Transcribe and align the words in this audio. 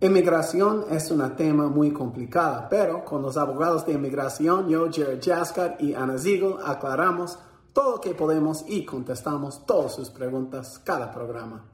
Inmigración 0.00 0.84
es 0.92 1.10
un 1.10 1.34
tema 1.34 1.66
muy 1.66 1.92
complicado, 1.92 2.68
pero 2.70 3.04
con 3.04 3.20
los 3.20 3.36
abogados 3.36 3.84
de 3.84 3.94
inmigración, 3.94 4.68
yo, 4.68 4.88
Jared 4.92 5.20
Jaskar 5.20 5.76
y 5.80 5.92
Ana 5.92 6.16
Ziegel, 6.16 6.54
aclaramos 6.64 7.36
todo 7.72 7.96
lo 7.96 8.00
que 8.00 8.14
podemos 8.14 8.64
y 8.68 8.84
contestamos 8.84 9.66
todas 9.66 9.96
sus 9.96 10.08
preguntas 10.10 10.78
cada 10.84 11.12
programa. 11.12 11.68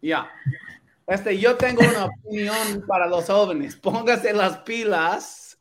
Ya. 0.00 0.30
Este, 1.06 1.36
yo 1.36 1.56
tengo 1.56 1.82
una 1.82 2.06
opinión 2.06 2.86
para 2.86 3.06
los 3.06 3.26
jóvenes. 3.26 3.76
Póngase 3.76 4.32
las 4.32 4.60
pilas 4.60 5.58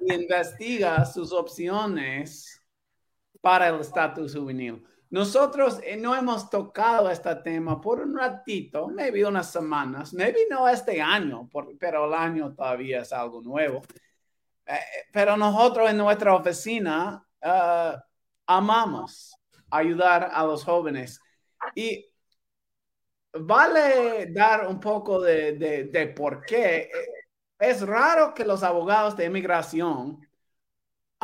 y 0.00 0.12
investiga 0.12 1.04
sus 1.04 1.32
opciones 1.32 2.60
para 3.40 3.68
el 3.68 3.78
estatus 3.78 4.34
juvenil. 4.34 4.84
Nosotros 5.14 5.78
eh, 5.84 5.96
no 5.96 6.12
hemos 6.16 6.50
tocado 6.50 7.08
este 7.08 7.32
tema 7.36 7.80
por 7.80 8.00
un 8.00 8.18
ratito, 8.18 8.88
maybe 8.88 9.24
unas 9.24 9.48
semanas, 9.48 10.12
maybe 10.12 10.40
no 10.50 10.68
este 10.68 11.00
año, 11.00 11.48
pero 11.78 12.06
el 12.06 12.14
año 12.14 12.52
todavía 12.52 13.02
es 13.02 13.12
algo 13.12 13.40
nuevo. 13.40 13.80
Eh, 14.66 14.76
pero 15.12 15.36
nosotros 15.36 15.88
en 15.88 15.98
nuestra 15.98 16.34
oficina 16.34 17.24
eh, 17.40 17.92
amamos 18.44 19.36
ayudar 19.70 20.30
a 20.32 20.44
los 20.44 20.64
jóvenes 20.64 21.20
y 21.76 22.10
vale 23.34 24.32
dar 24.32 24.66
un 24.66 24.80
poco 24.80 25.20
de, 25.20 25.52
de, 25.52 25.84
de 25.84 26.08
por 26.08 26.44
qué. 26.44 26.90
Es 27.56 27.86
raro 27.86 28.34
que 28.34 28.44
los 28.44 28.64
abogados 28.64 29.16
de 29.16 29.26
inmigración 29.26 30.18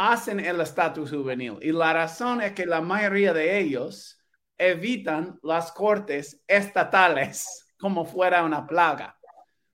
hacen 0.01 0.41
el 0.41 0.63
estatus 0.63 1.11
juvenil. 1.11 1.59
Y 1.61 1.73
la 1.73 1.93
razón 1.93 2.41
es 2.41 2.53
que 2.55 2.65
la 2.65 2.81
mayoría 2.81 3.35
de 3.35 3.59
ellos 3.59 4.19
evitan 4.57 5.39
las 5.43 5.73
cortes 5.73 6.43
estatales 6.47 7.67
como 7.79 8.07
fuera 8.07 8.43
una 8.43 8.67
plaga. 8.67 9.19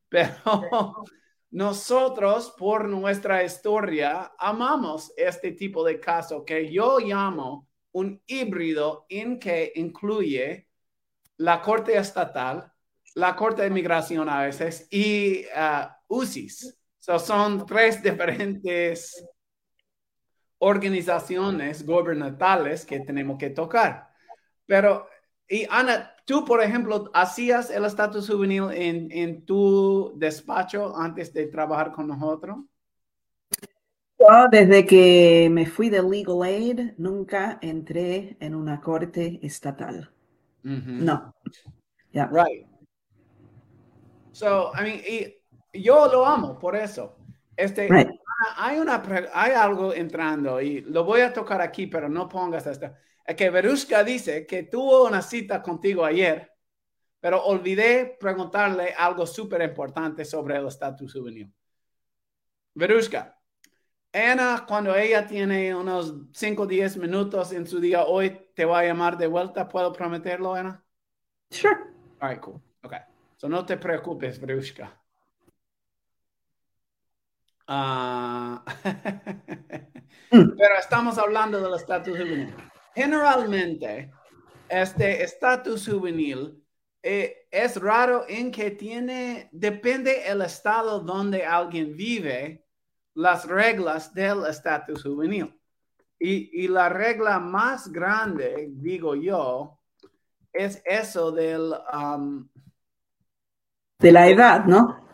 Pero 0.08 0.34
nosotros, 1.50 2.52
por 2.58 2.88
nuestra 2.88 3.44
historia, 3.44 4.32
amamos 4.36 5.12
este 5.16 5.52
tipo 5.52 5.84
de 5.84 6.00
caso 6.00 6.44
que 6.44 6.72
yo 6.72 6.98
llamo 6.98 7.68
un 7.92 8.20
híbrido 8.26 9.06
en 9.08 9.38
que 9.38 9.72
incluye 9.76 10.68
la 11.36 11.62
corte 11.62 11.96
estatal, 11.96 12.72
la 13.14 13.36
corte 13.36 13.62
de 13.62 13.68
inmigración 13.68 14.28
a 14.28 14.42
veces 14.42 14.88
y 14.90 15.44
uh, 15.46 15.86
UCIS. 16.08 16.76
son 16.98 17.64
tres 17.64 18.02
diferentes 18.02 19.24
organizaciones 20.58 21.84
gubernamentales 21.84 22.86
que 22.86 23.00
tenemos 23.00 23.38
que 23.38 23.50
tocar. 23.50 24.08
Pero, 24.66 25.06
y 25.48 25.66
Ana, 25.70 26.14
tú, 26.24 26.44
por 26.44 26.62
ejemplo, 26.62 27.10
hacías 27.14 27.70
el 27.70 27.84
estatus 27.84 28.28
juvenil 28.28 28.70
en, 28.72 29.10
en 29.10 29.44
tu 29.44 30.12
despacho 30.16 30.96
antes 30.96 31.32
de 31.32 31.46
trabajar 31.46 31.92
con 31.92 32.08
nosotros. 32.08 32.58
desde 34.50 34.86
que 34.86 35.48
me 35.50 35.66
fui 35.66 35.90
de 35.90 36.02
Legal 36.02 36.42
Aid, 36.42 36.94
nunca 36.96 37.58
entré 37.62 38.36
en 38.40 38.54
una 38.54 38.80
corte 38.80 39.38
estatal. 39.42 40.10
No. 40.62 41.32
Yeah. 42.10 42.28
Right. 42.32 42.66
So, 44.32 44.72
I 44.74 44.82
mean, 44.82 45.00
y 45.06 45.80
yo 45.80 46.10
lo 46.10 46.26
amo 46.26 46.58
por 46.58 46.74
eso. 46.74 47.16
Este, 47.56 47.88
hay, 48.56 48.78
una, 48.78 49.02
hay 49.32 49.52
algo 49.52 49.92
entrando 49.92 50.60
y 50.60 50.80
lo 50.82 51.04
voy 51.04 51.20
a 51.20 51.32
tocar 51.32 51.60
aquí, 51.60 51.86
pero 51.86 52.08
no 52.08 52.28
pongas 52.28 52.66
esto. 52.66 52.92
Es 53.24 53.34
que 53.34 53.50
Verushka 53.50 54.04
dice 54.04 54.46
que 54.46 54.64
tuvo 54.64 55.06
una 55.06 55.22
cita 55.22 55.62
contigo 55.62 56.04
ayer, 56.04 56.52
pero 57.20 57.42
olvidé 57.44 58.16
preguntarle 58.20 58.94
algo 58.96 59.26
súper 59.26 59.62
importante 59.62 60.24
sobre 60.24 60.56
el 60.56 60.66
estatus 60.66 61.12
juvenil. 61.12 61.52
Verushka, 62.74 63.36
Ana, 64.12 64.64
cuando 64.66 64.94
ella 64.94 65.26
tiene 65.26 65.74
unos 65.74 66.14
5 66.32 66.62
o 66.62 66.66
10 66.66 66.96
minutos 66.96 67.52
en 67.52 67.66
su 67.66 67.80
día 67.80 68.04
hoy, 68.04 68.50
te 68.54 68.64
va 68.64 68.80
a 68.80 68.84
llamar 68.84 69.18
de 69.18 69.26
vuelta. 69.26 69.68
¿Puedo 69.68 69.92
prometerlo, 69.92 70.54
Ana? 70.54 70.84
Sure. 71.50 71.76
All 72.20 72.30
right, 72.30 72.40
cool. 72.40 72.60
Okay. 72.82 73.00
So 73.36 73.48
no 73.48 73.64
te 73.66 73.76
preocupes, 73.76 74.40
Verushka. 74.40 75.05
Ah, 77.66 78.64
pero 80.30 80.78
estamos 80.78 81.18
hablando 81.18 81.60
del 81.60 81.74
estatus 81.74 82.16
juvenil. 82.16 82.54
Generalmente, 82.94 84.12
este 84.68 85.22
estatus 85.22 85.88
juvenil 85.88 86.62
eh, 87.02 87.48
es 87.50 87.80
raro 87.80 88.24
en 88.28 88.50
que 88.50 88.70
tiene, 88.70 89.48
depende 89.52 90.28
el 90.28 90.42
estado 90.42 91.00
donde 91.00 91.44
alguien 91.44 91.96
vive, 91.96 92.64
las 93.14 93.46
reglas 93.46 94.14
del 94.14 94.46
estatus 94.46 95.02
juvenil. 95.02 95.52
Y, 96.18 96.64
y, 96.64 96.68
la 96.68 96.88
regla 96.88 97.38
más 97.38 97.92
grande, 97.92 98.68
digo 98.70 99.14
yo, 99.14 99.80
es 100.52 100.82
eso 100.84 101.30
del... 101.30 101.74
Um, 101.92 102.48
de 103.98 104.12
la 104.12 104.28
edad, 104.28 104.64
¿no? 104.64 105.05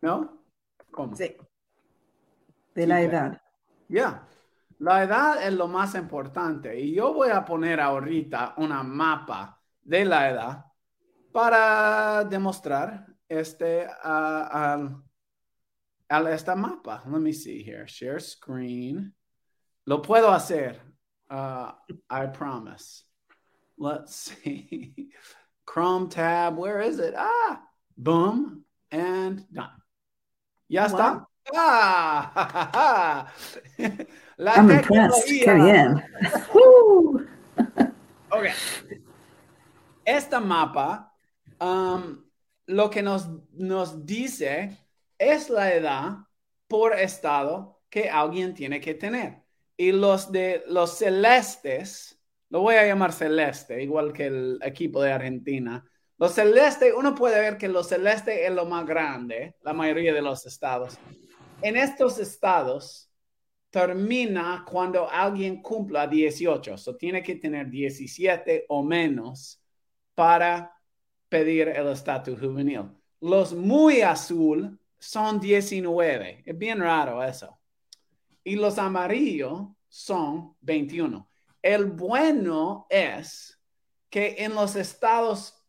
¿No? 0.00 0.44
¿Cómo? 0.90 1.14
Sí. 1.14 1.36
De 2.74 2.86
la 2.86 3.02
edad. 3.02 3.40
Ya. 3.88 4.26
La 4.78 5.02
edad 5.04 5.46
es 5.46 5.52
lo 5.52 5.68
más 5.68 5.94
importante. 5.94 6.78
Y 6.78 6.94
yo 6.94 7.12
voy 7.12 7.30
a 7.30 7.44
poner 7.44 7.80
ahorita 7.80 8.54
una 8.56 8.82
mapa 8.82 9.60
de 9.82 10.04
la 10.04 10.30
edad 10.30 10.64
para 11.32 12.24
demostrar 12.24 13.06
este 13.28 13.86
al 14.02 15.04
esta 16.08 16.56
mapa. 16.56 17.02
Let 17.06 17.20
me 17.20 17.32
see 17.32 17.62
here. 17.62 17.86
Share 17.86 18.20
screen. 18.20 19.14
Lo 19.86 20.00
puedo 20.00 20.30
hacer. 20.32 20.80
Uh, 21.28 21.72
I 22.08 22.26
promise. 22.26 23.04
Let's 23.78 24.14
see. 24.14 25.10
Chrome 25.66 26.08
tab. 26.08 26.56
Where 26.56 26.80
is 26.80 26.98
it? 26.98 27.14
Ah, 27.16 27.62
boom 27.96 28.64
and 28.90 29.44
done. 29.52 29.79
Ya 30.70 30.86
está. 30.86 31.26
¡Ah! 31.52 33.26
La 34.36 34.54
I'm 34.54 34.70
impressed. 34.70 35.26
Qué 35.26 35.52
bien. 35.52 36.02
ok. 38.30 38.46
Esta 40.04 40.40
mapa 40.40 41.12
um, 41.60 42.24
lo 42.66 42.88
que 42.88 43.02
nos, 43.02 43.28
nos 43.52 44.06
dice 44.06 44.78
es 45.18 45.50
la 45.50 45.74
edad 45.74 46.18
por 46.68 46.94
estado 46.98 47.82
que 47.90 48.08
alguien 48.08 48.54
tiene 48.54 48.80
que 48.80 48.94
tener. 48.94 49.42
Y 49.76 49.90
los 49.90 50.30
de 50.30 50.62
los 50.68 50.98
celestes, 50.98 52.22
lo 52.48 52.60
voy 52.60 52.76
a 52.76 52.86
llamar 52.86 53.12
celeste, 53.12 53.82
igual 53.82 54.12
que 54.12 54.26
el 54.26 54.60
equipo 54.62 55.02
de 55.02 55.12
Argentina, 55.12 55.84
los 56.20 56.34
celestes, 56.34 56.92
uno 56.94 57.14
puede 57.14 57.40
ver 57.40 57.56
que 57.56 57.66
los 57.66 57.88
celeste 57.88 58.46
es 58.46 58.52
lo 58.52 58.66
más 58.66 58.86
grande, 58.86 59.56
la 59.62 59.72
mayoría 59.72 60.12
de 60.12 60.20
los 60.20 60.44
estados. 60.44 60.98
En 61.62 61.78
estos 61.78 62.18
estados 62.18 63.10
termina 63.70 64.62
cuando 64.70 65.10
alguien 65.10 65.62
cumpla 65.62 66.06
18, 66.06 66.74
o 66.86 66.96
tiene 66.96 67.22
que 67.22 67.36
tener 67.36 67.70
17 67.70 68.66
o 68.68 68.82
menos 68.82 69.62
para 70.14 70.70
pedir 71.30 71.68
el 71.68 71.88
estatus 71.88 72.38
juvenil. 72.38 72.90
Los 73.22 73.54
muy 73.54 74.02
azul 74.02 74.78
son 74.98 75.40
19, 75.40 76.42
es 76.44 76.58
bien 76.58 76.80
raro 76.80 77.24
eso. 77.24 77.58
Y 78.44 78.56
los 78.56 78.76
amarillos 78.76 79.68
son 79.88 80.54
21. 80.60 81.30
El 81.62 81.86
bueno 81.86 82.86
es 82.90 83.58
que 84.10 84.34
en 84.38 84.54
los 84.54 84.76
estados 84.76 85.59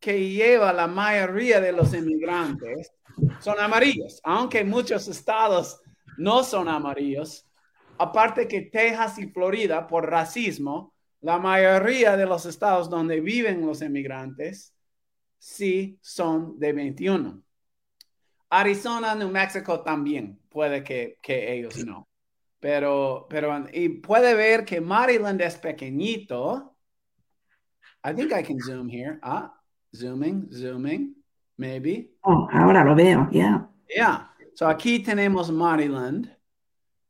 que 0.00 0.30
lleva 0.30 0.72
la 0.72 0.86
mayoría 0.86 1.60
de 1.60 1.72
los 1.72 1.92
inmigrantes 1.94 2.92
son 3.40 3.58
amarillos, 3.58 4.20
aunque 4.22 4.64
muchos 4.64 5.08
estados 5.08 5.80
no 6.16 6.44
son 6.44 6.68
amarillos. 6.68 7.44
Aparte 7.98 8.46
que 8.46 8.62
Texas 8.62 9.18
y 9.18 9.28
Florida, 9.28 9.86
por 9.86 10.08
racismo, 10.08 10.94
la 11.20 11.38
mayoría 11.38 12.16
de 12.16 12.26
los 12.26 12.46
estados 12.46 12.88
donde 12.88 13.20
viven 13.20 13.66
los 13.66 13.82
inmigrantes 13.82 14.72
sí 15.38 15.98
son 16.00 16.58
de 16.58 16.72
21. 16.72 17.42
Arizona, 18.50 19.14
New 19.14 19.28
Mexico 19.28 19.82
también, 19.82 20.40
puede 20.48 20.82
que, 20.82 21.18
que 21.20 21.52
ellos 21.52 21.84
no. 21.84 22.08
Pero, 22.60 23.26
pero, 23.28 23.66
y 23.72 23.88
puede 23.88 24.34
ver 24.34 24.64
que 24.64 24.80
Maryland 24.80 25.40
es 25.40 25.56
pequeñito. 25.56 26.76
I 28.04 28.14
think 28.14 28.32
I 28.32 28.42
can 28.42 28.58
zoom 28.60 28.88
here. 28.88 29.18
Ah, 29.22 29.57
Zooming, 29.94 30.48
zooming, 30.52 31.14
maybe. 31.56 32.10
Oh, 32.22 32.48
ahora 32.52 32.84
lo 32.84 32.94
veo, 32.94 33.28
yeah. 33.30 33.68
Yeah. 33.88 34.30
So 34.54 34.68
aquí 34.68 35.00
tenemos 35.00 35.50
Maryland 35.50 36.34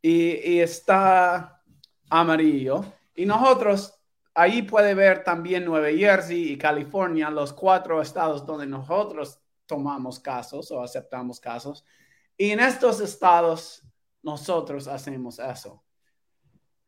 y, 0.02 0.34
y 0.52 0.60
está 0.60 1.62
amarillo. 2.10 2.84
Y 3.14 3.26
nosotros 3.26 3.98
ahí 4.34 4.62
puede 4.62 4.94
ver 4.94 5.25
también 5.25 5.64
Nueva 5.64 5.88
Jersey 5.88 6.52
y 6.52 6.58
California, 6.58 7.30
los 7.30 7.52
cuatro 7.52 8.00
estados 8.00 8.46
donde 8.46 8.66
nosotros 8.66 9.40
tomamos 9.66 10.20
casos 10.20 10.70
o 10.70 10.82
aceptamos 10.82 11.40
casos. 11.40 11.84
Y 12.36 12.50
en 12.50 12.60
estos 12.60 13.00
estados 13.00 13.82
nosotros 14.22 14.86
hacemos 14.86 15.40
eso. 15.40 15.82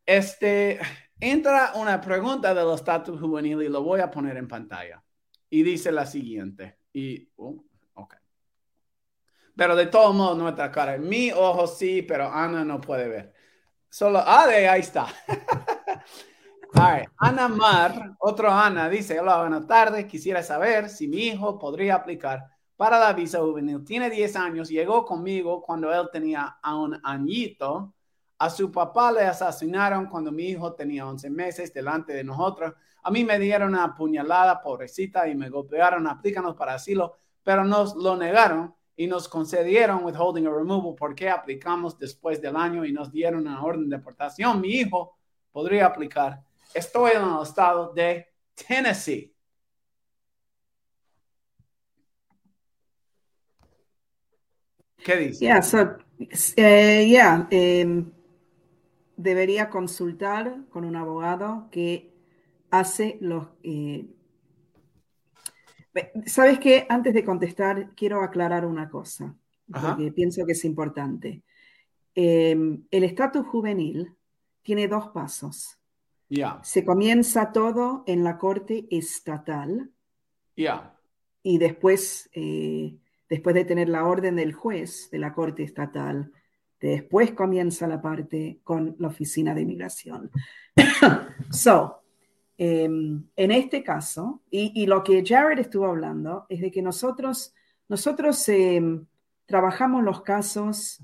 Este, 0.06 0.78
entra 1.18 1.72
una 1.74 2.00
pregunta 2.00 2.54
del 2.54 2.72
estatus 2.72 3.20
juvenil 3.20 3.62
y 3.62 3.68
lo 3.68 3.82
voy 3.82 4.00
a 4.00 4.10
poner 4.10 4.36
en 4.36 4.46
pantalla. 4.46 5.02
Y 5.50 5.62
dice 5.62 5.92
la 5.92 6.06
siguiente. 6.06 6.78
Y, 6.92 7.28
oh. 7.36 7.64
Pero 9.60 9.76
de 9.76 9.86
todo 9.86 10.14
modo, 10.14 10.34
nuestra 10.36 10.70
cara. 10.70 10.96
Mi 10.96 11.32
ojo 11.32 11.66
sí, 11.66 12.00
pero 12.00 12.32
Ana 12.32 12.64
no 12.64 12.80
puede 12.80 13.08
ver. 13.08 13.34
Solo, 13.90 14.22
ah, 14.24 14.46
de 14.46 14.66
ahí 14.66 14.80
está. 14.80 15.06
Ana 17.18 17.48
Mar, 17.48 18.14
otro 18.20 18.50
Ana, 18.50 18.88
dice, 18.88 19.20
hola, 19.20 19.40
buenas 19.40 19.66
tardes, 19.66 20.06
quisiera 20.06 20.42
saber 20.42 20.88
si 20.88 21.08
mi 21.08 21.26
hijo 21.26 21.58
podría 21.58 21.96
aplicar 21.96 22.46
para 22.76 22.98
la 22.98 23.12
visa 23.12 23.40
juvenil. 23.40 23.84
Tiene 23.84 24.08
10 24.08 24.36
años, 24.36 24.68
llegó 24.70 25.04
conmigo 25.04 25.60
cuando 25.60 25.92
él 25.92 26.08
tenía 26.10 26.58
un 26.64 26.98
añito. 27.04 27.92
A 28.40 28.48
su 28.48 28.72
papá 28.72 29.12
le 29.12 29.20
asesinaron 29.20 30.06
cuando 30.06 30.32
mi 30.32 30.44
hijo 30.44 30.72
tenía 30.72 31.06
11 31.06 31.28
meses 31.28 31.74
delante 31.74 32.14
de 32.14 32.24
nosotros. 32.24 32.72
A 33.02 33.10
mí 33.10 33.22
me 33.22 33.38
dieron 33.38 33.74
una 33.74 33.94
puñalada, 33.94 34.62
pobrecita, 34.62 35.28
y 35.28 35.34
me 35.34 35.50
golpearon, 35.50 36.06
aplícanos 36.06 36.56
para 36.56 36.72
asilo, 36.72 37.18
pero 37.42 37.64
nos 37.64 37.94
lo 37.94 38.16
negaron 38.16 38.74
y 38.96 39.06
nos 39.06 39.28
concedieron 39.28 40.06
withholding 40.06 40.46
or 40.46 40.56
removal 40.56 40.94
porque 40.94 41.28
aplicamos 41.28 41.98
después 41.98 42.40
del 42.40 42.56
año 42.56 42.86
y 42.86 42.92
nos 42.92 43.12
dieron 43.12 43.42
una 43.42 43.62
orden 43.62 43.90
de 43.90 43.98
deportación. 43.98 44.58
Mi 44.58 44.68
hijo 44.68 45.18
podría 45.52 45.84
aplicar. 45.84 46.40
Estoy 46.72 47.10
en 47.16 47.22
el 47.22 47.42
estado 47.42 47.92
de 47.92 48.26
Tennessee. 48.54 49.34
¿Qué 55.04 55.16
dice? 55.16 55.44
Yeah, 55.44 55.60
so, 55.60 55.98
em, 56.56 58.12
debería 59.22 59.70
consultar 59.70 60.64
con 60.70 60.84
un 60.84 60.96
abogado 60.96 61.68
que 61.70 62.12
hace 62.70 63.18
los... 63.20 63.48
Eh, 63.62 64.06
¿Sabes 66.26 66.58
qué? 66.60 66.86
Antes 66.88 67.14
de 67.14 67.24
contestar, 67.24 67.94
quiero 67.96 68.22
aclarar 68.22 68.64
una 68.64 68.88
cosa, 68.88 69.36
porque 69.66 70.12
pienso 70.12 70.46
que 70.46 70.52
es 70.52 70.64
importante. 70.64 71.42
Em, 72.14 72.84
el 72.90 73.04
estatus 73.04 73.46
juvenil 73.46 74.14
tiene 74.62 74.86
dos 74.86 75.08
pasos. 75.08 75.78
Yeah. 76.28 76.60
Se 76.62 76.84
comienza 76.84 77.50
todo 77.50 78.04
en 78.06 78.22
la 78.22 78.38
corte 78.38 78.86
estatal. 78.90 79.90
Yeah. 80.54 80.96
Y 81.42 81.58
después 81.58 82.30
eh, 82.34 82.96
después 83.30 83.54
de 83.54 83.64
tener 83.64 83.88
la 83.88 84.04
orden 84.04 84.36
del 84.36 84.52
juez 84.52 85.08
de 85.10 85.18
la 85.20 85.32
Corte 85.32 85.62
Estatal, 85.62 86.32
después 86.88 87.32
comienza 87.32 87.86
la 87.86 88.00
parte 88.00 88.60
con 88.64 88.96
la 88.98 89.08
Oficina 89.08 89.54
de 89.54 89.62
Inmigración. 89.62 90.30
so, 91.50 92.02
em, 92.56 93.24
en 93.36 93.50
este 93.50 93.82
caso, 93.82 94.42
y, 94.50 94.86
lo 94.86 95.02
que 95.02 95.24
Jared 95.24 95.58
estuvo 95.58 95.86
hablando 95.86 96.46
es 96.48 96.60
de 96.60 96.70
que 96.70 96.82
nosotros, 96.82 97.54
nosotros 97.88 98.48
em, 98.48 99.06
trabajamos 99.46 100.02
los 100.02 100.22
casos 100.22 101.02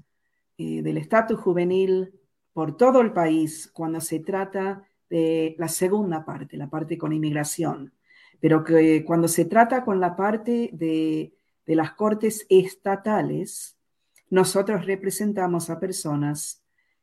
eh, 0.59 0.83
del 0.83 0.99
estatus 0.99 1.39
juvenil 1.39 2.15
por 2.53 2.77
todo 2.77 3.01
el 3.01 3.13
país 3.13 3.71
cuando 3.73 4.01
se 4.01 4.21
trata 4.21 4.83
de 5.11 5.55
la 5.59 5.69
segunda 5.69 6.25
parte, 6.25 6.57
la 6.57 6.71
parte 6.71 6.97
con 6.97 7.13
inmigración. 7.13 7.93
Pero 8.41 8.65
que 8.65 9.05
cuando 9.05 9.29
se 9.29 9.45
trata 9.45 9.85
con 9.85 10.01
la 10.01 10.17
parte 10.17 10.71
de 10.73 11.37
de 11.67 11.75
las 11.75 11.93
cortes 11.93 12.47
estatales, 12.49 13.76
nosotros 14.31 14.87
representamos 14.87 15.71
a 15.71 15.79
personas 15.79 16.63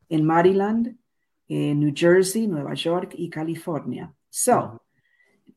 en 0.09 0.25
Maryland, 0.25 0.95
en 1.47 1.79
New 1.79 1.93
Jersey, 1.95 2.47
Nueva 2.47 2.73
York 2.73 3.13
y 3.17 3.29
California. 3.29 4.13
So, 4.29 4.81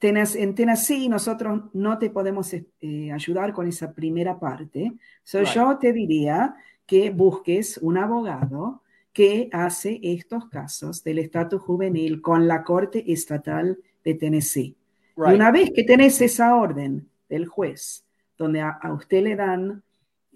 en 0.00 0.54
Tennessee 0.54 1.08
nosotros 1.08 1.62
no 1.72 1.98
te 1.98 2.10
podemos 2.10 2.52
eh, 2.52 3.12
ayudar 3.12 3.52
con 3.52 3.66
esa 3.66 3.92
primera 3.92 4.38
parte. 4.38 4.92
So, 5.22 5.42
yo 5.42 5.78
te 5.78 5.92
diría 5.92 6.54
que 6.84 7.10
busques 7.10 7.78
un 7.78 7.98
abogado 7.98 8.82
que 9.12 9.48
hace 9.52 9.98
estos 10.02 10.48
casos 10.48 11.02
del 11.02 11.18
estatus 11.18 11.62
juvenil 11.62 12.20
con 12.20 12.46
la 12.46 12.62
Corte 12.62 13.10
Estatal 13.10 13.78
de 14.04 14.14
Tennessee. 14.14 14.76
Y 15.16 15.32
una 15.32 15.50
vez 15.50 15.70
que 15.74 15.84
tenés 15.84 16.20
esa 16.20 16.54
orden 16.54 17.08
del 17.28 17.46
juez 17.46 18.06
donde 18.36 18.60
a, 18.60 18.78
usted 18.92 19.22
le 19.22 19.36
dan 19.36 19.82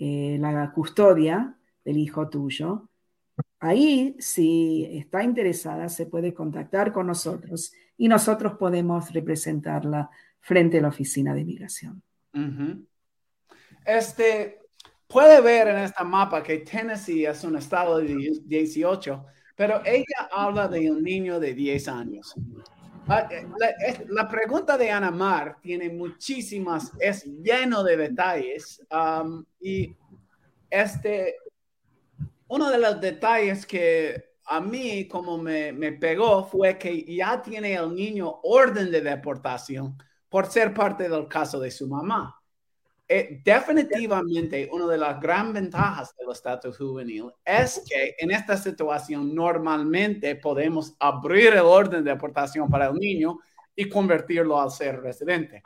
eh, 0.00 0.38
la 0.40 0.72
custodia 0.72 1.54
del 1.84 1.98
hijo 1.98 2.28
tuyo. 2.30 2.88
Ahí, 3.58 4.16
si 4.18 4.88
está 4.92 5.22
interesada, 5.22 5.90
se 5.90 6.06
puede 6.06 6.32
contactar 6.32 6.90
con 6.90 7.06
nosotros 7.06 7.72
y 7.98 8.08
nosotros 8.08 8.54
podemos 8.54 9.12
representarla 9.12 10.08
frente 10.40 10.78
a 10.78 10.80
la 10.80 10.88
oficina 10.88 11.34
de 11.34 11.42
inmigración. 11.42 12.02
Este, 13.84 14.60
puede 15.06 15.42
ver 15.42 15.68
en 15.68 15.78
esta 15.80 16.02
mapa 16.02 16.42
que 16.42 16.58
Tennessee 16.60 17.26
es 17.26 17.44
un 17.44 17.56
estado 17.56 17.98
de 17.98 18.40
18, 18.46 19.26
pero 19.54 19.82
ella 19.84 20.30
habla 20.32 20.66
de 20.66 20.90
un 20.90 21.02
niño 21.02 21.38
de 21.38 21.52
10 21.52 21.88
años. 21.88 22.34
Ah, 23.12 23.26
eh, 23.28 23.44
la, 24.08 24.28
pregunta 24.28 24.78
de 24.78 24.88
Ana 24.88 25.10
Mar 25.10 25.56
tiene 25.60 25.90
muchísimas, 25.90 26.92
es 27.00 27.24
lleno 27.24 27.82
de 27.82 27.96
detalles. 27.96 28.80
y 29.60 29.96
este, 30.70 31.34
uno 32.46 32.70
de 32.70 32.78
los 32.78 33.00
detalles 33.00 33.66
que 33.66 34.36
a 34.44 34.60
mí 34.60 35.08
como 35.08 35.38
me, 35.38 35.72
me, 35.72 35.90
pegó 35.90 36.44
fue 36.44 36.78
que 36.78 37.04
ya 37.04 37.42
tiene 37.42 37.74
el 37.74 37.92
niño 37.92 38.32
orden 38.44 38.92
de 38.92 39.00
deportación 39.00 39.98
por 40.28 40.46
ser 40.46 40.72
parte 40.72 41.08
del 41.08 41.26
caso 41.26 41.58
de 41.58 41.72
su 41.72 41.88
mamá. 41.88 42.39
Eh, 43.12 43.42
definitivamente 43.44 44.68
una 44.70 44.86
de 44.86 44.96
las 44.96 45.20
grandes 45.20 45.64
ventajas 45.64 46.14
del 46.16 46.30
estatus 46.30 46.78
juvenil 46.78 47.32
es 47.44 47.82
que 47.84 48.14
en 48.16 48.30
esta 48.30 48.56
situación 48.56 49.34
normalmente 49.34 50.36
podemos 50.36 50.94
abrir 51.00 51.54
el 51.54 51.58
orden 51.58 52.04
de 52.04 52.12
deportación 52.12 52.70
para 52.70 52.86
el 52.86 52.94
niño 52.94 53.40
y 53.74 53.88
convertirlo 53.88 54.60
al 54.60 54.70
ser 54.70 55.00
residente. 55.00 55.60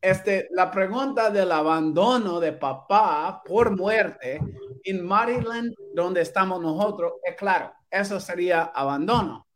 Este, 0.00 0.48
la 0.50 0.68
pregunta 0.68 1.30
del 1.30 1.52
abandono 1.52 2.40
de 2.40 2.54
papá 2.54 3.40
por 3.46 3.76
muerte 3.76 4.40
en 4.82 5.06
Maryland, 5.06 5.72
donde 5.94 6.22
estamos 6.22 6.60
nosotros, 6.60 7.12
es 7.22 7.36
claro, 7.36 7.72
eso 7.88 8.18
sería 8.18 8.64
abandono. 8.64 9.46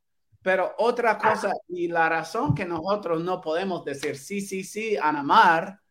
Pero 0.40 0.72
otra 0.78 1.18
cosa, 1.18 1.50
y 1.66 1.88
la 1.88 2.08
razón 2.08 2.54
que 2.54 2.64
nosotros 2.64 3.20
no 3.24 3.40
podemos 3.40 3.84
decir 3.84 4.16
sí, 4.16 4.40
sí, 4.40 4.62
sí, 4.62 4.96
Anamar, 4.96 5.81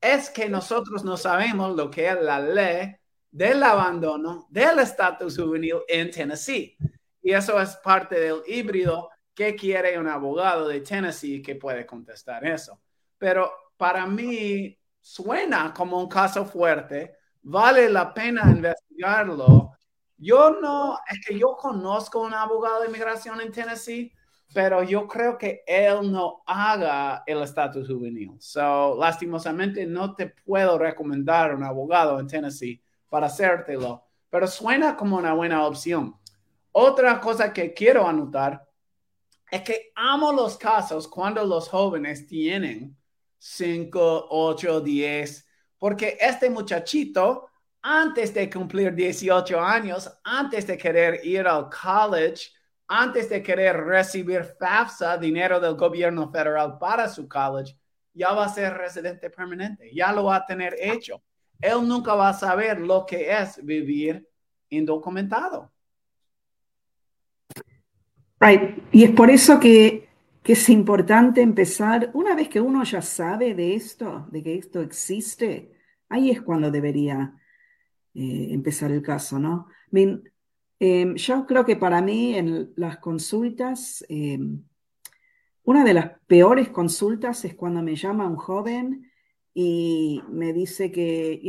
es 0.00 0.30
que 0.30 0.48
nosotros 0.48 1.04
no 1.04 1.16
sabemos 1.16 1.76
lo 1.76 1.90
que 1.90 2.08
es 2.08 2.20
la 2.20 2.40
ley 2.40 2.96
del 3.30 3.62
abandono 3.62 4.46
del 4.50 4.78
estatus 4.80 5.36
juvenil 5.38 5.80
en 5.88 6.10
Tennessee. 6.10 6.76
Y 7.22 7.32
eso 7.32 7.60
es 7.60 7.76
parte 7.76 8.18
del 8.18 8.42
híbrido 8.46 9.10
que 9.34 9.54
quiere 9.54 9.98
un 9.98 10.08
abogado 10.08 10.68
de 10.68 10.80
Tennessee 10.80 11.42
que 11.42 11.54
puede 11.56 11.86
contestar 11.86 12.44
eso. 12.44 12.80
Pero 13.18 13.52
para 13.76 14.06
mí 14.06 14.76
suena 15.00 15.72
como 15.72 15.98
un 15.98 16.08
caso 16.08 16.44
fuerte, 16.44 17.16
vale 17.42 17.88
la 17.88 18.12
pena 18.12 18.42
investigarlo. 18.50 19.72
Yo 20.16 20.58
no, 20.60 20.98
es 21.08 21.26
que 21.26 21.38
yo 21.38 21.56
conozco 21.56 22.20
un 22.20 22.34
abogado 22.34 22.80
de 22.80 22.88
inmigración 22.88 23.40
en 23.40 23.52
Tennessee, 23.52 24.12
pero 24.52 24.82
yo 24.82 25.06
creo 25.06 25.38
que 25.38 25.62
él 25.66 26.10
no 26.10 26.42
haga 26.46 27.22
el 27.26 27.42
estatus 27.42 27.88
juvenil. 27.88 28.32
So, 28.40 28.96
lastimosamente, 28.98 29.86
no 29.86 30.14
te 30.14 30.26
puedo 30.26 30.78
recomendar 30.78 31.54
un 31.54 31.62
abogado 31.62 32.18
en 32.18 32.26
Tennessee 32.26 32.82
para 33.08 33.26
hacértelo, 33.26 34.04
pero 34.28 34.46
suena 34.46 34.96
como 34.96 35.16
una 35.16 35.34
buena 35.34 35.66
opción. 35.66 36.16
Otra 36.72 37.20
cosa 37.20 37.52
que 37.52 37.72
quiero 37.72 38.06
anotar 38.06 38.66
es 39.50 39.62
que 39.62 39.92
amo 39.94 40.32
los 40.32 40.56
casos 40.56 41.08
cuando 41.08 41.44
los 41.44 41.68
jóvenes 41.68 42.26
tienen 42.26 42.96
5, 43.38 44.26
8, 44.30 44.80
10, 44.80 45.46
porque 45.78 46.16
este 46.20 46.50
muchachito, 46.50 47.48
antes 47.82 48.34
de 48.34 48.50
cumplir 48.50 48.94
18 48.94 49.60
años, 49.60 50.10
antes 50.24 50.66
de 50.66 50.76
querer 50.76 51.24
ir 51.24 51.46
al 51.46 51.68
college, 51.70 52.50
antes 52.90 53.28
de 53.30 53.42
querer 53.42 53.76
recibir 53.76 54.44
FAFSA, 54.58 55.16
dinero 55.16 55.60
del 55.60 55.76
gobierno 55.76 56.30
federal 56.30 56.76
para 56.78 57.08
su 57.08 57.28
college, 57.28 57.76
ya 58.12 58.32
va 58.32 58.44
a 58.44 58.48
ser 58.48 58.74
residente 58.74 59.30
permanente, 59.30 59.90
ya 59.94 60.12
lo 60.12 60.24
va 60.24 60.36
a 60.36 60.46
tener 60.46 60.74
hecho. 60.78 61.22
Él 61.60 61.86
nunca 61.86 62.14
va 62.14 62.30
a 62.30 62.34
saber 62.34 62.80
lo 62.80 63.06
que 63.06 63.32
es 63.32 63.64
vivir 63.64 64.28
indocumentado. 64.68 65.70
Right. 68.40 68.82
Y 68.90 69.04
es 69.04 69.10
por 69.10 69.30
eso 69.30 69.60
que 69.60 70.10
que 70.42 70.54
es 70.54 70.68
importante 70.68 71.42
empezar, 71.42 72.10
una 72.14 72.34
vez 72.34 72.48
que 72.48 72.60
uno 72.60 72.82
ya 72.84 73.02
sabe 73.02 73.54
de 73.54 73.74
esto, 73.74 74.26
de 74.30 74.42
que 74.42 74.56
esto 74.56 74.80
existe, 74.80 75.72
ahí 76.08 76.30
es 76.30 76.40
cuando 76.40 76.70
debería 76.70 77.34
eh, 78.14 78.48
empezar 78.50 78.90
el 78.90 79.02
caso, 79.02 79.38
¿no? 79.38 79.66
Em, 80.82 81.14
yo 81.16 81.46
creo 81.46 81.64
que 81.66 81.76
para 81.76 82.00
mí 82.00 82.34
en 82.34 82.72
las 82.76 82.96
consultas, 82.98 84.02
em, 84.08 84.62
una 85.64 85.84
de 85.84 85.92
las 85.92 86.18
peores 86.26 86.70
consultas 86.70 87.44
es 87.44 87.54
cuando 87.54 87.82
me 87.82 87.96
llama 87.96 88.26
un 88.26 88.36
joven 88.36 89.10
y 89.52 90.22
me 90.30 90.54
dice 90.54 90.90
que, 90.90 91.42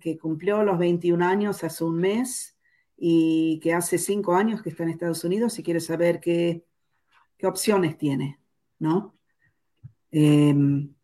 que 0.00 0.18
cumplió 0.18 0.62
los 0.64 0.78
21 0.78 1.22
años 1.22 1.64
hace 1.64 1.82
un 1.82 1.96
mes 1.96 2.58
y 2.98 3.58
que 3.60 3.72
hace 3.72 3.96
cinco 3.96 4.34
años 4.34 4.62
que 4.62 4.68
está 4.68 4.82
en 4.82 4.90
Estados 4.90 5.24
Unidos 5.24 5.58
y 5.58 5.62
quiere 5.62 5.80
saber 5.80 6.20
qué, 6.20 6.66
qué 7.38 7.46
opciones 7.46 7.96
tiene, 7.96 8.38
¿no? 8.78 9.16
Em, 10.10 10.94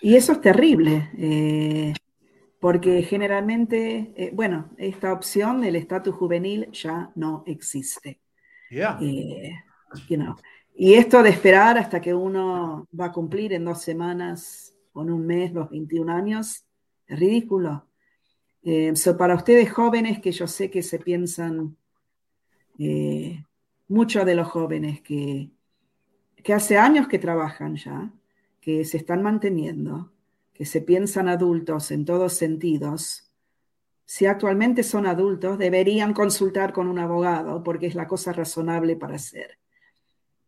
y 0.00 0.16
eso 0.16 0.32
es 0.32 0.40
terrible, 0.40 1.10
eh, 1.18 1.94
porque 2.64 3.02
generalmente, 3.02 4.14
eh, 4.16 4.30
bueno, 4.32 4.70
esta 4.78 5.12
opción 5.12 5.60
del 5.60 5.76
estatus 5.76 6.14
juvenil 6.14 6.70
ya 6.72 7.12
no 7.14 7.44
existe. 7.46 8.22
Eh, 9.02 9.52
y 10.74 10.94
esto 10.94 11.22
de 11.22 11.28
esperar 11.28 11.76
hasta 11.76 12.00
que 12.00 12.14
uno 12.14 12.88
va 12.98 13.04
a 13.04 13.12
cumplir 13.12 13.52
en 13.52 13.66
dos 13.66 13.82
semanas 13.82 14.74
o 14.94 15.02
en 15.02 15.10
un 15.10 15.26
mes 15.26 15.52
los 15.52 15.68
21 15.68 16.10
años, 16.10 16.64
es 17.06 17.20
ridículo. 17.20 17.86
Eh, 18.62 18.94
para 19.18 19.34
ustedes 19.34 19.70
jóvenes 19.70 20.20
que 20.20 20.32
yo 20.32 20.46
sé 20.46 20.70
que 20.70 20.82
se 20.82 20.98
piensan, 20.98 21.76
eh, 22.78 23.44
muchos 23.88 24.24
de 24.24 24.34
los 24.36 24.48
jóvenes 24.48 25.02
que, 25.02 25.50
que 26.42 26.54
hace 26.54 26.78
años 26.78 27.08
que 27.08 27.18
trabajan 27.18 27.76
ya, 27.76 28.10
que 28.58 28.86
se 28.86 28.96
están 28.96 29.22
manteniendo, 29.22 30.13
que 30.54 30.64
se 30.64 30.80
piensan 30.80 31.28
adultos 31.28 31.90
en 31.90 32.06
todos 32.06 32.32
sentidos, 32.32 33.30
si 34.06 34.26
actualmente 34.26 34.82
son 34.82 35.06
adultos, 35.06 35.58
deberían 35.58 36.14
consultar 36.14 36.72
con 36.72 36.88
un 36.88 36.98
abogado 36.98 37.62
porque 37.62 37.86
es 37.86 37.94
la 37.94 38.06
cosa 38.06 38.32
razonable 38.32 38.96
para 38.96 39.16
hacer. 39.16 39.58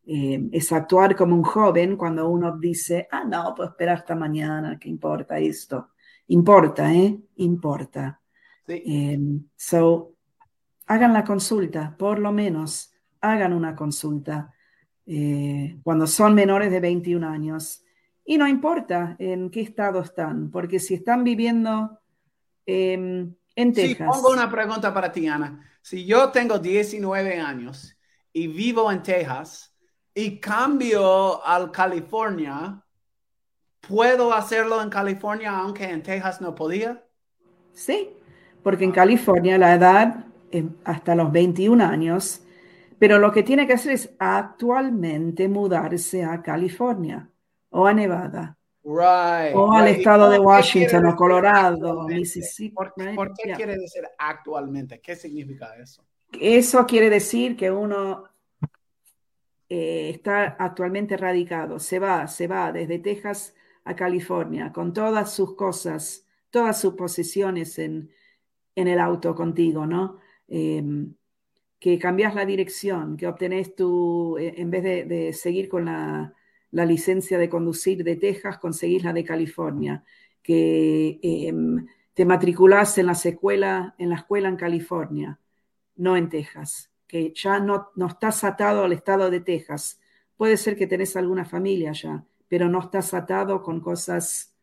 Eh, 0.06 0.48
es 0.52 0.70
actuar 0.72 1.16
como 1.16 1.34
un 1.34 1.42
joven 1.42 1.96
cuando 1.96 2.28
uno 2.28 2.56
dice, 2.56 3.08
ah, 3.10 3.24
no, 3.24 3.54
pues 3.56 3.70
espera 3.70 3.94
hasta 3.94 4.14
mañana, 4.14 4.78
¿qué 4.78 4.88
importa 4.88 5.38
esto? 5.38 5.90
Importa, 6.28 6.94
¿eh? 6.94 7.18
Importa. 7.36 8.20
Em, 8.68 9.44
so, 9.56 10.14
hagan 10.86 11.12
la 11.12 11.24
consulta, 11.24 11.96
por 11.98 12.18
lo 12.18 12.30
menos, 12.30 12.92
hagan 13.20 13.52
una 13.52 13.74
consulta 13.74 14.52
eh, 15.06 15.78
cuando 15.82 16.06
son 16.06 16.34
menores 16.34 16.70
de 16.70 16.80
21 16.80 17.24
años. 17.24 17.82
Y 18.26 18.38
no 18.38 18.46
importa 18.48 19.16
en 19.18 19.50
qué 19.50 19.60
estado 19.60 20.00
están, 20.00 20.50
porque 20.50 20.80
si 20.80 20.94
están 20.94 21.22
viviendo 21.24 22.00
em, 22.66 23.34
en 23.54 23.72
Texas. 23.72 23.98
Sí, 23.98 24.12
pongo 24.12 24.32
una 24.32 24.50
pregunta 24.50 24.92
para 24.92 25.12
ti, 25.12 25.26
Ana. 25.28 25.64
Si 25.80 26.04
yo 26.04 26.30
tengo 26.30 26.58
19 26.58 27.38
años 27.38 27.96
y 28.32 28.48
vivo 28.48 28.90
en 28.90 29.02
Texas 29.02 29.72
y 30.12 30.40
cambio 30.40 31.46
a 31.46 31.70
California, 31.70 32.82
¿Puedo 33.88 34.34
hacerlo 34.34 34.82
en 34.82 34.90
California 34.90 35.56
aunque 35.56 35.84
en 35.84 36.02
Texas 36.02 36.40
no 36.40 36.54
podía? 36.54 37.04
Sí, 37.72 38.10
porque 38.62 38.84
en 38.84 38.90
California 38.90 39.58
la 39.58 39.74
edad 39.74 40.24
es 40.50 40.64
hasta 40.84 41.14
los 41.14 41.30
21 41.30 41.84
años, 41.84 42.42
pero 42.98 43.18
lo 43.18 43.30
que 43.30 43.44
tiene 43.44 43.66
que 43.66 43.74
hacer 43.74 43.92
es 43.92 44.10
actualmente 44.18 45.48
mudarse 45.48 46.24
a 46.24 46.42
California 46.42 47.30
o 47.70 47.86
a 47.86 47.92
Nevada. 47.92 48.56
O 48.88 49.72
al 49.72 49.88
estado 49.88 50.30
de 50.30 50.38
Washington 50.38 51.06
o 51.06 51.16
Colorado, 51.16 52.04
Mississippi. 52.04 52.74
¿Por, 52.74 53.34
qué 53.34 53.52
quiere 53.52 53.76
decir 53.76 54.04
actualmente? 54.16 55.00
¿Qué 55.00 55.16
significa 55.16 55.74
eso? 55.76 56.04
Eso 56.40 56.86
quiere 56.86 57.10
decir 57.10 57.56
que 57.56 57.68
uno 57.68 58.28
eh, 59.68 60.10
está 60.10 60.56
actualmente 60.58 61.16
radicado, 61.16 61.80
se 61.80 61.98
va, 61.98 62.28
se 62.28 62.46
va 62.46 62.70
desde 62.70 63.00
Texas 63.00 63.54
a 63.84 63.96
California 63.96 64.72
con 64.72 64.92
todas 64.92 65.32
sus 65.32 65.56
cosas, 65.56 66.24
todas 66.50 66.80
sus 66.80 66.94
posesiones 66.94 67.80
en, 67.80 68.12
el 68.76 69.00
auto 69.00 69.34
contigo, 69.34 69.84
¿no? 69.84 70.18
Em, 70.46 71.14
que 71.80 71.98
cambias 71.98 72.34
la 72.36 72.46
dirección, 72.46 73.16
que 73.16 73.26
obtenés 73.26 73.74
tu, 73.74 74.36
eh, 74.38 74.54
en 74.58 74.70
vez 74.70 74.84
de, 75.08 75.32
seguir 75.32 75.68
con 75.68 75.86
la, 75.86 76.35
licencia 76.72 77.38
de 77.38 77.48
conducir 77.48 78.04
de 78.04 78.16
Texas, 78.16 78.58
conseguís 78.58 79.04
la 79.04 79.12
de 79.12 79.24
California, 79.24 80.04
que 80.42 81.18
em, 81.22 81.86
te 82.14 82.24
matriculás 82.24 82.98
en 82.98 83.06
la, 83.06 83.14
secuela, 83.14 83.94
en 83.98 84.10
la 84.10 84.16
escuela 84.16 84.48
en 84.48 84.56
California, 84.56 85.38
no 85.96 86.16
en 86.16 86.28
Texas, 86.28 86.90
que 87.06 87.32
ya 87.34 87.58
no, 87.60 87.90
no 87.96 88.06
estás 88.06 88.44
atado 88.44 88.84
al 88.84 88.92
estado 88.92 89.30
de 89.30 89.40
Texas. 89.40 90.00
Puede 90.36 90.56
ser 90.56 90.76
que 90.76 90.86
tenés 90.86 91.16
alguna 91.16 91.44
familia 91.44 91.92
ya, 91.92 92.24
pero 92.48 92.68
no 92.68 92.80
estás 92.80 93.14
atado 93.14 93.62
con 93.62 93.80
cosas 93.80 94.54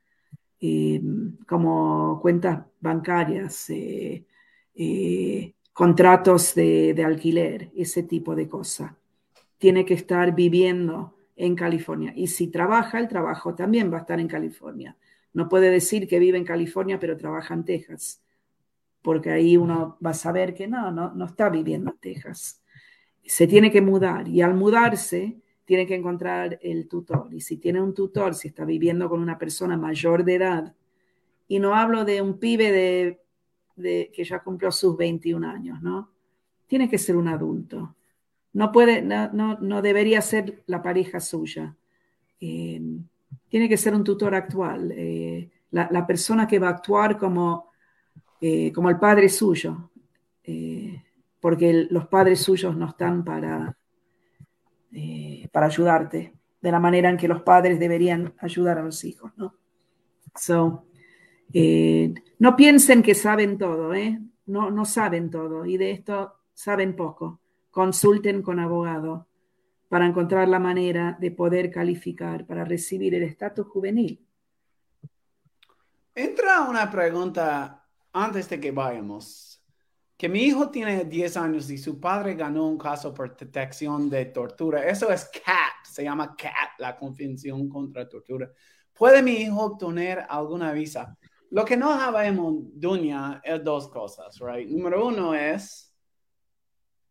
eh, 0.66 1.02
como 1.46 2.20
cuentas 2.22 2.66
bancarias, 2.80 3.70
eh, 3.70 4.26
eh, 4.74 5.54
contratos 5.74 6.56
de, 6.56 7.04
alquiler, 7.06 7.70
ese 7.76 8.04
tipo 8.04 8.34
de 8.34 8.48
cosas. 8.48 8.94
Tiene 9.58 9.86
que 9.86 9.94
estar 9.94 10.34
viviendo 10.34 11.18
en 11.36 11.56
California. 11.56 12.14
Y 12.16 12.28
si 12.28 12.48
trabaja, 12.48 13.00
el 13.00 13.08
trabajo 13.08 13.56
también 13.56 13.92
va 13.92 13.98
a 13.98 14.02
estar 14.02 14.20
en 14.20 14.28
California. 14.28 14.98
No 15.34 15.50
puede 15.50 15.72
decir 15.72 16.08
que 16.08 16.20
vive 16.20 16.38
en 16.38 16.46
California, 16.46 17.00
pero 17.00 17.18
trabaja 17.18 17.54
en 17.54 17.66
Texas, 17.66 18.22
porque 19.02 19.32
ahí 19.32 19.58
uno 19.58 19.98
va 20.06 20.12
a 20.12 20.16
saber 20.16 20.54
que 20.54 20.68
no, 20.68 20.92
no, 20.92 21.14
no 21.14 21.26
está 21.26 21.50
viviendo 21.50 21.92
en 21.92 21.98
Texas. 21.98 22.62
Se 23.26 23.48
tiene 23.48 23.72
que 23.72 23.82
mudar 23.82 24.28
y 24.28 24.42
al 24.42 24.54
mudarse 24.54 25.38
tiene 25.66 25.88
que 25.88 25.96
encontrar 25.96 26.60
el 26.62 26.88
tutor. 26.88 27.34
Y 27.34 27.42
si 27.42 27.58
tiene 27.58 27.82
un 27.82 27.94
tutor, 27.94 28.36
si 28.36 28.50
está 28.50 28.66
viviendo 28.66 29.10
con 29.10 29.22
una 29.22 29.38
persona 29.38 29.78
mayor 29.78 30.24
de 30.24 30.36
edad, 30.36 30.76
y 31.48 31.60
no 31.60 31.76
hablo 31.76 32.06
de 32.06 32.22
un 32.22 32.40
pibe 32.40 33.20
de, 33.76 34.12
que 34.14 34.24
ya 34.24 34.40
cumplió 34.40 34.72
sus 34.72 34.98
21 34.98 35.48
años, 35.48 35.82
¿no? 35.82 36.12
Tiene 36.68 36.90
que 36.90 36.98
ser 36.98 37.16
un 37.16 37.28
adulto. 37.28 37.96
No 38.54 38.72
puede, 38.72 39.02
no, 39.02 39.58
no, 39.60 39.82
debería 39.82 40.22
ser 40.22 40.64
la 40.68 40.82
pareja 40.82 41.20
suya. 41.20 41.76
Eh, 42.40 42.80
tiene 43.50 43.68
que 43.68 43.78
ser 43.78 43.96
un 43.96 44.04
tutor 44.04 44.36
actual, 44.36 44.92
eh, 44.96 45.50
la, 45.72 46.06
persona 46.06 46.48
que 46.48 46.60
va 46.60 46.68
a 46.68 46.72
actuar 46.72 47.18
como, 47.18 47.72
eh, 48.40 48.72
como 48.72 48.90
el 48.90 49.00
padre 49.00 49.28
suyo, 49.28 49.90
porque 51.40 51.88
los 51.90 52.08
padres 52.08 52.42
suyos 52.42 52.76
no 52.76 52.90
están 52.90 53.24
para, 53.24 53.76
para 55.52 55.66
ayudarte 55.66 56.34
de 56.62 56.72
la 56.72 56.80
manera 56.80 57.10
en 57.10 57.18
que 57.18 57.28
los 57.28 57.42
padres 57.42 57.80
deberían 57.80 58.34
ayudar 58.40 58.78
a 58.78 58.84
los 58.84 59.04
hijos, 59.04 59.32
¿no? 59.36 59.56
So, 60.36 60.86
no 62.40 62.56
piensen 62.56 63.02
que 63.02 63.16
saben 63.16 63.58
todo, 63.58 63.94
¿eh? 63.94 64.20
No, 64.46 64.70
no 64.70 64.86
saben 64.86 65.30
todo 65.30 65.66
y 65.66 65.78
de 65.78 65.92
esto 65.92 66.36
saben 66.54 66.96
poco. 66.96 67.40
Consulten 67.74 68.44
con 68.44 68.60
abogado 68.60 69.28
para 69.90 70.06
encontrar 70.06 70.48
la 70.48 70.60
manera 70.60 71.18
de 71.20 71.32
poder 71.32 71.72
calificar 71.72 72.46
para 72.46 72.64
recibir 72.64 73.16
el 73.16 73.24
estatus 73.24 73.66
juvenil. 73.66 74.24
Entra 76.14 76.62
una 76.70 76.92
pregunta 76.92 77.84
antes 78.12 78.48
de 78.48 78.60
que 78.60 78.70
vayamos 78.70 79.54
que 80.16 80.30
mi 80.30 80.44
hijo 80.44 80.70
tiene 80.70 81.06
10 81.06 81.36
años 81.38 81.70
y 81.72 81.78
su 81.80 82.00
padre 82.00 82.36
ganó 82.36 82.68
un 82.68 82.78
caso 82.78 83.12
por 83.12 83.36
detección 83.36 84.08
de 84.08 84.26
tortura. 84.26 84.88
Eso 84.88 85.12
es 85.12 85.26
CAT, 85.26 85.84
se 85.84 86.04
llama 86.04 86.36
CAT, 86.36 86.80
la 86.80 86.96
Convención 86.96 87.68
contra 87.68 88.08
Tortura. 88.08 88.50
¿Puede 88.94 89.24
mi 89.24 89.32
hijo 89.32 89.66
obtener 89.66 90.24
alguna 90.30 90.72
visa? 90.72 91.18
Lo 91.50 91.66
que 91.66 91.76
no 91.76 91.98
sabemos, 91.98 92.56
Dunia, 92.74 93.42
es 93.44 93.64
dos 93.64 93.90
cosas, 93.90 94.40
right? 94.40 94.70
Número 94.70 95.08
uno 95.08 95.34
es, 95.34 95.93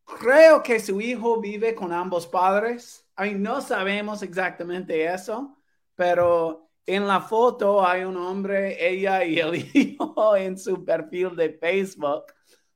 creo 0.05 0.63
que 0.63 0.81
su 0.81 1.01
hijo 1.01 1.41
vive 1.41 1.75
con 1.75 1.93
ambos 1.93 2.27
padres. 2.27 3.07
Ahí 3.17 3.35
no 3.35 3.61
sabemos 3.61 4.23
exactamente 4.23 5.05
eso, 5.05 5.57
pero 5.95 6.71
en 6.87 7.07
la 7.07 7.21
foto 7.21 7.87
hay 7.87 8.05
un 8.05 8.17
hombre, 8.17 8.77
ella 8.89 9.25
y 9.25 9.39
el 9.39 9.55
hijo 9.75 10.37
en 10.37 10.59
su 10.59 10.85
perfil 10.85 11.37
de 11.37 11.51
Facebook. 11.51 12.25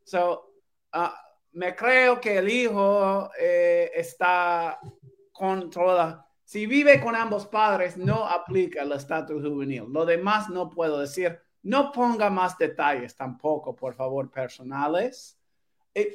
So, 0.04 0.52
uh, 0.95 1.09
me 1.52 1.75
creo 1.75 2.21
que 2.21 2.38
el 2.38 2.49
hijo 2.49 3.30
eh, 3.38 3.90
está 3.95 4.78
controlado. 5.33 6.25
Si 6.45 6.66
vive 6.66 7.00
con 7.00 7.16
ambos 7.16 7.47
padres, 7.47 7.97
no 7.97 8.25
aplica 8.25 8.83
el 8.83 8.92
estatus 8.92 9.42
juvenil. 9.42 9.85
Lo 9.88 10.04
demás 10.04 10.49
no 10.49 10.71
puedo 10.71 11.00
decir. 11.00 11.40
No 11.62 11.90
ponga 11.90 12.30
más 12.30 12.56
detalles 12.56 13.16
tampoco, 13.16 13.75
por 13.75 13.95
favor, 13.95 14.30
personales. 14.30 15.37
Y, 15.92 16.06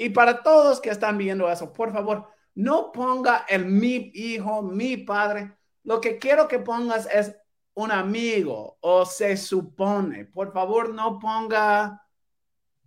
y 0.00 0.08
para 0.08 0.42
todos 0.42 0.80
que 0.80 0.88
están 0.88 1.18
viendo 1.18 1.50
eso, 1.50 1.74
por 1.74 1.92
favor, 1.92 2.26
No 2.54 2.90
ponga 2.90 3.44
el 3.48 3.66
mi 3.66 4.10
hijo, 4.14 4.62
mi 4.62 4.96
padre. 4.96 5.52
Lo 5.84 6.00
que 6.00 6.18
quiero 6.18 6.48
que 6.48 6.58
pongas 6.58 7.06
es 7.12 7.36
un 7.74 7.92
amigo 7.92 8.78
o 8.80 9.04
se 9.04 9.36
supone. 9.36 10.24
Por 10.24 10.52
favor, 10.52 10.88
no 10.94 11.18
ponga 11.18 12.02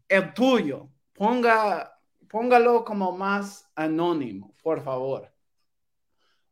el 0.09 0.33
tuyo. 0.33 0.89
Ponga, 1.13 1.99
póngalo 2.27 2.83
como 2.83 3.11
más 3.11 3.69
anónimo, 3.75 4.51
por 4.63 4.83
favor. 4.83 5.31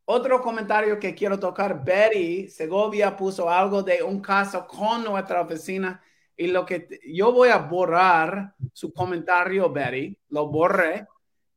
Otro 0.05 0.41
comentario 0.41 0.99
que 0.99 1.15
quiero 1.15 1.39
tocar, 1.39 1.83
Betty 1.83 2.47
Segovia 2.47 3.15
puso 3.17 3.49
algo 3.49 3.81
de 3.81 4.03
un 4.03 4.21
caso 4.21 4.67
con 4.67 5.03
nuestra 5.03 5.41
oficina 5.41 5.99
y 6.35 6.47
lo 6.47 6.65
que 6.65 6.99
yo 7.05 7.31
voy 7.31 7.49
a 7.49 7.57
borrar 7.57 8.55
su 8.73 8.91
comentario, 8.93 9.71
Betty, 9.71 10.17
lo 10.29 10.47
borré. 10.47 11.07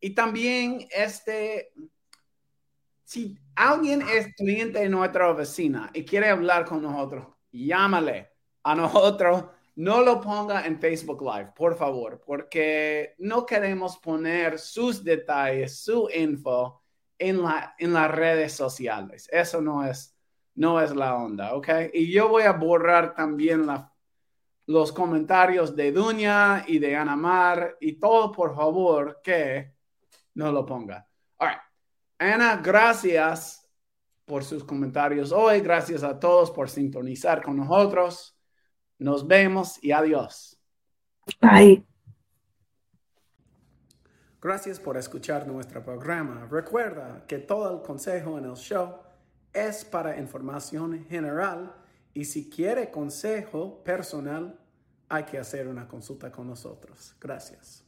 Y 0.00 0.11
también 0.11 0.87
este, 0.90 1.73
si 3.04 3.38
alguien 3.54 4.02
es 4.02 4.35
cliente 4.35 4.81
de 4.81 4.88
nuestra 4.88 5.31
oficina 5.31 5.90
y 5.95 6.04
quiere 6.04 6.28
hablar 6.28 6.64
con 6.64 6.83
nosotros, 6.83 7.26
llámale 7.50 8.31
a 8.62 8.75
nosotros. 8.75 9.45
No 9.76 10.02
lo 10.02 10.21
ponga 10.21 10.66
en 10.66 10.78
Facebook 10.78 11.23
Live, 11.23 11.52
por 11.57 11.76
favor, 11.76 12.23
porque 12.25 13.14
no 13.19 13.45
queremos 13.45 13.99
poner 13.99 14.59
sus 14.59 15.02
detalles, 15.02 15.78
su 15.78 16.09
info 16.14 16.83
en, 17.19 17.43
la, 17.43 17.75
en 17.78 17.93
las 17.93 18.11
redes 18.11 18.52
sociales. 18.52 19.28
Eso 19.33 19.61
no 19.61 19.85
es, 19.85 20.16
no 20.54 20.81
es 20.81 20.95
la 20.95 21.16
onda, 21.16 21.54
¿ok? 21.54 21.69
Y 21.93 22.12
yo 22.12 22.28
voy 22.28 22.45
a 22.45 22.52
borrar 22.52 23.14
también 23.14 23.66
la, 23.66 23.94
los 24.66 24.92
comentarios 24.92 25.76
de 25.76 25.92
Duña 25.92 26.64
y 26.66 26.78
de 26.78 26.97
Anamar 26.97 27.76
y 27.80 27.99
todo, 27.99 28.33
por 28.33 28.54
favor, 28.54 29.21
que 29.23 29.75
no 30.35 30.50
lo 30.50 30.64
ponga. 30.64 31.06
All 31.38 31.49
right. 31.49 31.61
Ana, 32.18 32.56
gracias 32.56 33.71
por 34.25 34.44
sus 34.44 34.64
comentarios 34.64 35.33
hoy. 35.33 35.61
Gracias 35.61 36.02
a 36.02 36.18
todos 36.18 36.50
por 36.50 36.71
sintonizar 36.71 37.42
con 37.42 37.56
nosotros. 37.56 38.37
Nos 38.99 39.26
vemos 39.26 39.83
y 39.83 39.92
adiós. 39.92 40.59
Bye. 41.40 41.85
Gracias 44.40 44.78
por 44.78 44.97
escuchar 44.97 45.47
nuestro 45.47 45.83
programa. 45.83 46.47
Recuerda 46.50 47.25
que 47.26 47.38
todo 47.38 47.75
el 47.75 47.83
consejo 47.83 48.38
en 48.38 48.44
el 48.44 48.54
show 48.54 48.97
es 49.52 49.85
para 49.85 50.18
información 50.18 51.04
general 51.06 51.75
y 52.14 52.25
si 52.25 52.49
quiere 52.49 52.90
consejo 52.90 53.83
personal, 53.83 54.59
hay 55.09 55.25
que 55.25 55.38
hacer 55.38 55.68
una 55.68 55.87
consulta 55.87 56.30
con 56.30 56.47
nosotros. 56.47 57.14
Gracias. 57.21 57.84